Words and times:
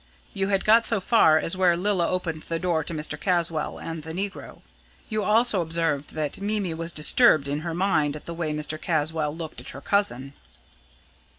You 0.33 0.47
had 0.47 0.65
got 0.65 0.83
so 0.83 0.99
far 0.99 1.37
as 1.37 1.55
where 1.55 1.77
Lilla 1.77 2.09
opened 2.09 2.41
the 2.41 2.57
door 2.57 2.83
to 2.83 2.91
Mr. 2.91 3.19
Caswall 3.21 3.77
and 3.79 4.01
the 4.01 4.13
negro. 4.15 4.63
You 5.09 5.23
also 5.23 5.61
observed 5.61 6.15
that 6.15 6.41
Mimi 6.41 6.73
was 6.73 6.91
disturbed 6.91 7.47
in 7.47 7.59
her 7.59 7.75
mind 7.75 8.15
at 8.15 8.25
the 8.25 8.33
way 8.33 8.51
Mr. 8.51 8.81
Caswall 8.81 9.29
looked 9.31 9.61
at 9.61 9.69
her 9.69 9.81
cousin." 9.81 10.33